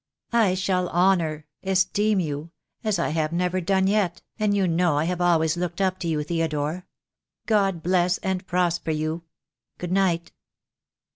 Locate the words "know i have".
4.67-5.21